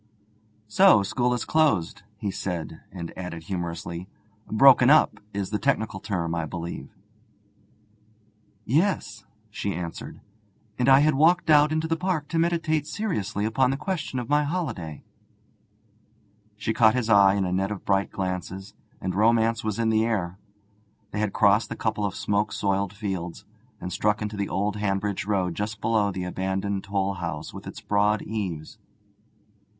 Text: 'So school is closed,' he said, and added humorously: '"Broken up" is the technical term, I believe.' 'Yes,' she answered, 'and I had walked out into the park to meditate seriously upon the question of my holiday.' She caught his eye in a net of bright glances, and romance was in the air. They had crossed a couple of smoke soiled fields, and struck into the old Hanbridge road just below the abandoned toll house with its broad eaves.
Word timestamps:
'So 0.67 1.03
school 1.03 1.31
is 1.31 1.45
closed,' 1.45 2.01
he 2.17 2.31
said, 2.31 2.81
and 2.91 3.15
added 3.15 3.43
humorously: 3.43 4.07
'"Broken 4.47 4.89
up" 4.89 5.19
is 5.31 5.51
the 5.51 5.59
technical 5.59 5.99
term, 5.99 6.33
I 6.33 6.47
believe.' 6.47 6.89
'Yes,' 8.65 9.23
she 9.51 9.75
answered, 9.75 10.19
'and 10.79 10.89
I 10.89 11.01
had 11.01 11.13
walked 11.13 11.51
out 11.51 11.71
into 11.71 11.87
the 11.87 11.95
park 11.97 12.27
to 12.29 12.39
meditate 12.39 12.87
seriously 12.87 13.45
upon 13.45 13.69
the 13.69 13.77
question 13.77 14.17
of 14.17 14.27
my 14.27 14.43
holiday.' 14.43 15.03
She 16.57 16.73
caught 16.73 16.95
his 16.95 17.07
eye 17.07 17.35
in 17.35 17.45
a 17.45 17.51
net 17.53 17.69
of 17.69 17.85
bright 17.85 18.09
glances, 18.09 18.73
and 18.99 19.13
romance 19.13 19.63
was 19.63 19.77
in 19.77 19.89
the 19.89 20.03
air. 20.03 20.39
They 21.11 21.19
had 21.19 21.31
crossed 21.31 21.71
a 21.71 21.75
couple 21.75 22.05
of 22.05 22.15
smoke 22.15 22.51
soiled 22.51 22.91
fields, 22.93 23.45
and 23.79 23.93
struck 23.93 24.19
into 24.19 24.35
the 24.35 24.49
old 24.49 24.77
Hanbridge 24.77 25.27
road 25.27 25.53
just 25.53 25.79
below 25.79 26.09
the 26.11 26.23
abandoned 26.23 26.85
toll 26.85 27.13
house 27.13 27.53
with 27.53 27.67
its 27.67 27.81
broad 27.81 28.23
eaves. 28.23 28.79